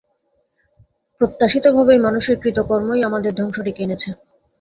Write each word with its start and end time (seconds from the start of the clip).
প্রত্যাশিতভাবেই, 1.21 1.99
মানুষের 1.99 2.35
কৃতকর্ম-ই 2.39 3.01
আমাদের 3.03 3.31
ধ্বংস 3.35 3.57
ডেকে 3.65 3.81
এনেছে। 3.83 4.09